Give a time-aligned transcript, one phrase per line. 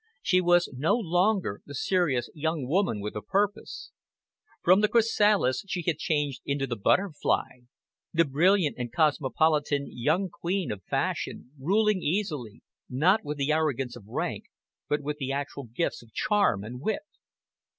[0.23, 3.91] She was no longer the serious young woman with a purpose.
[4.63, 7.59] From the chrysalis she had changed into the butterfly,
[8.11, 14.07] the brilliant and cosmopolitan young queen of fashion, ruling easily, not with the arrogance of
[14.07, 14.45] rank,
[14.89, 17.03] but with the actual gifts of charm and wit.